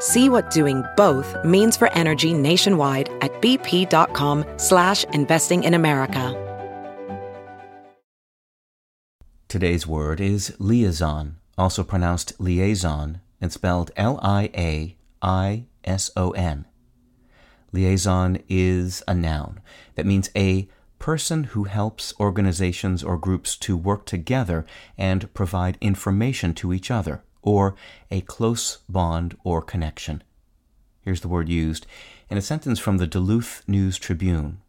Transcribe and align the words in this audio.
See 0.00 0.28
what 0.28 0.50
doing 0.50 0.84
both 0.96 1.44
means 1.44 1.76
for 1.76 1.92
energy 1.92 2.32
nationwide 2.32 3.08
at 3.20 3.32
bp.com 3.42 4.44
slash 4.56 5.02
investing 5.12 5.64
in 5.64 5.74
America. 5.74 6.44
Today's 9.48 9.86
word 9.86 10.20
is 10.20 10.54
liaison, 10.58 11.38
also 11.56 11.82
pronounced 11.82 12.38
liaison 12.38 13.20
and 13.40 13.50
spelled 13.52 13.90
L-I-A-I-S-O-N. 13.96 14.94
Liaison 17.72 18.38
is 18.48 19.02
a 19.08 19.14
noun 19.14 19.60
that 19.94 20.06
means 20.06 20.30
a 20.36 20.68
person 20.98 21.44
who 21.44 21.64
helps 21.64 22.12
organizations 22.20 23.02
or 23.02 23.16
groups 23.16 23.56
to 23.56 23.76
work 23.76 24.04
together 24.04 24.64
and 24.96 25.32
provide 25.34 25.78
information 25.80 26.54
to 26.54 26.72
each 26.72 26.90
other 26.90 27.22
or 27.48 27.74
a 28.10 28.20
close 28.20 28.78
bond 28.90 29.34
or 29.42 29.62
connection. 29.62 30.22
Here's 31.00 31.22
the 31.22 31.28
word 31.28 31.48
used 31.48 31.86
in 32.28 32.36
a 32.36 32.42
sentence 32.42 32.78
from 32.78 32.98
the 32.98 33.06
Duluth 33.06 33.62
News 33.66 33.98
Tribune. 33.98 34.60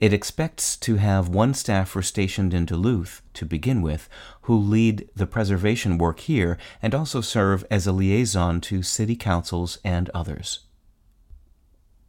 It 0.00 0.12
expects 0.12 0.76
to 0.78 0.96
have 0.96 1.28
one 1.28 1.54
staffer 1.54 2.02
stationed 2.02 2.52
in 2.52 2.64
Duluth 2.64 3.22
to 3.34 3.44
begin 3.44 3.80
with, 3.80 4.08
who 4.42 4.56
lead 4.56 5.08
the 5.14 5.26
preservation 5.26 5.98
work 5.98 6.18
here 6.20 6.58
and 6.82 6.96
also 6.96 7.20
serve 7.20 7.64
as 7.70 7.86
a 7.86 7.92
liaison 7.92 8.60
to 8.62 8.82
city 8.82 9.14
councils 9.14 9.78
and 9.84 10.10
others. 10.10 10.60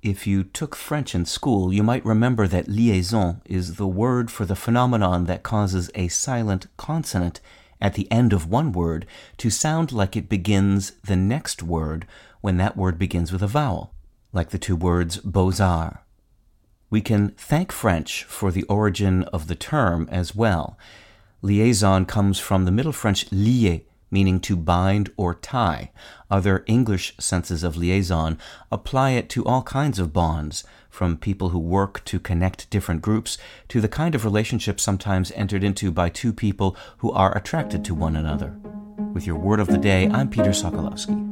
If 0.01 0.25
you 0.25 0.43
took 0.43 0.75
French 0.75 1.13
in 1.13 1.25
school, 1.25 1.71
you 1.71 1.83
might 1.83 2.03
remember 2.03 2.47
that 2.47 2.67
liaison 2.67 3.43
is 3.45 3.75
the 3.75 3.85
word 3.85 4.31
for 4.31 4.45
the 4.45 4.55
phenomenon 4.55 5.25
that 5.25 5.43
causes 5.43 5.91
a 5.93 6.07
silent 6.07 6.65
consonant 6.75 7.39
at 7.81 7.95
the 7.95 8.09
end 8.11 8.31
of 8.31 8.47
one 8.47 8.71
word 8.71 9.05
to 9.37 9.49
sound 9.49 9.91
like 9.91 10.15
it 10.15 10.29
begins 10.29 10.91
the 11.03 11.15
next 11.15 11.63
word 11.63 12.05
when 12.41 12.57
that 12.57 12.77
word 12.77 12.97
begins 12.99 13.31
with 13.31 13.41
a 13.41 13.47
vowel, 13.47 13.93
like 14.31 14.49
the 14.49 14.59
two 14.59 14.75
words 14.75 15.17
beaux-arts. 15.17 15.97
We 16.89 17.01
can 17.01 17.29
thank 17.37 17.71
French 17.71 18.25
for 18.25 18.51
the 18.51 18.63
origin 18.63 19.23
of 19.25 19.47
the 19.47 19.55
term 19.55 20.09
as 20.11 20.35
well. 20.35 20.77
Liaison 21.41 22.05
comes 22.05 22.37
from 22.37 22.65
the 22.65 22.71
Middle 22.71 22.91
French 22.91 23.31
lier, 23.31 23.81
meaning 24.11 24.39
to 24.41 24.55
bind 24.55 25.09
or 25.17 25.33
tie. 25.33 25.91
Other 26.29 26.63
English 26.67 27.15
senses 27.17 27.63
of 27.63 27.77
liaison 27.77 28.37
apply 28.71 29.11
it 29.11 29.29
to 29.29 29.45
all 29.45 29.63
kinds 29.63 29.97
of 29.97 30.13
bonds, 30.13 30.63
from 30.89 31.17
people 31.17 31.49
who 31.49 31.59
work 31.59 32.03
to 32.05 32.19
connect 32.19 32.69
different 32.69 33.01
groups 33.01 33.37
to 33.69 33.79
the 33.81 33.87
kind 33.87 34.13
of 34.13 34.25
relationship 34.25 34.79
sometimes 34.79 35.31
entered 35.31 35.63
into 35.63 35.89
by 35.91 36.09
two 36.09 36.33
people 36.33 36.75
who 36.97 37.11
are 37.11 37.35
attracted 37.35 37.83
to 37.85 37.95
one 37.95 38.15
another. 38.15 38.57
With 39.13 39.25
your 39.25 39.37
word 39.37 39.59
of 39.59 39.67
the 39.67 39.77
day, 39.77 40.07
I'm 40.09 40.29
Peter 40.29 40.51
Sokolowski. 40.51 41.29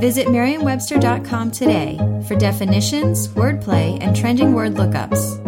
Visit 0.00 0.30
Merriam-Webster.com 0.30 1.50
today 1.50 1.98
for 2.28 2.36
definitions, 2.36 3.28
wordplay, 3.28 3.98
and 4.00 4.14
trending 4.14 4.52
word 4.52 4.74
lookups. 4.74 5.43